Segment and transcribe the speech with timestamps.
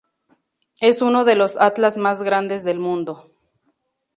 [0.79, 3.29] Es uno de los atlas más grandes del mundo.